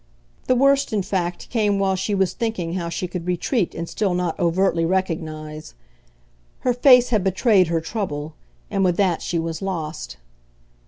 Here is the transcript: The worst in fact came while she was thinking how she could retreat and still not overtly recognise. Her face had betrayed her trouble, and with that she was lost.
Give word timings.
The 0.47 0.55
worst 0.55 0.91
in 0.91 1.03
fact 1.03 1.47
came 1.51 1.77
while 1.77 1.95
she 1.95 2.15
was 2.15 2.33
thinking 2.33 2.73
how 2.73 2.89
she 2.89 3.07
could 3.07 3.27
retreat 3.27 3.75
and 3.75 3.87
still 3.87 4.15
not 4.15 4.39
overtly 4.39 4.83
recognise. 4.83 5.75
Her 6.61 6.73
face 6.73 7.09
had 7.09 7.23
betrayed 7.23 7.67
her 7.67 7.81
trouble, 7.81 8.33
and 8.71 8.83
with 8.83 8.97
that 8.97 9.21
she 9.21 9.37
was 9.37 9.61
lost. 9.61 10.17